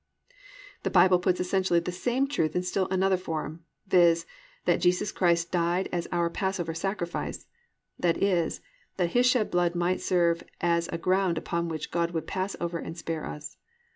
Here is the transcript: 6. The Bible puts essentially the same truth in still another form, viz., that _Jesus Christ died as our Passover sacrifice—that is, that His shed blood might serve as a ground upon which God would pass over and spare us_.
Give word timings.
6. 0.29 0.37
The 0.81 0.89
Bible 0.89 1.19
puts 1.19 1.39
essentially 1.39 1.79
the 1.79 1.91
same 1.91 2.27
truth 2.27 2.55
in 2.55 2.63
still 2.63 2.87
another 2.89 3.17
form, 3.17 3.65
viz., 3.85 4.25
that 4.65 4.79
_Jesus 4.81 5.13
Christ 5.13 5.51
died 5.51 5.89
as 5.91 6.07
our 6.11 6.27
Passover 6.27 6.73
sacrifice—that 6.73 8.17
is, 8.17 8.61
that 8.97 9.11
His 9.11 9.27
shed 9.27 9.51
blood 9.51 9.75
might 9.75 10.01
serve 10.01 10.43
as 10.59 10.87
a 10.87 10.97
ground 10.97 11.37
upon 11.37 11.69
which 11.69 11.91
God 11.91 12.15
would 12.15 12.25
pass 12.25 12.55
over 12.59 12.79
and 12.79 12.97
spare 12.97 13.25
us_. 13.25 13.57